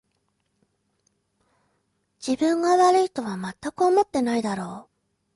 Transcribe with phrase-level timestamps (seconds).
[2.19, 4.89] 自分が悪いとはまったく思ってないだろう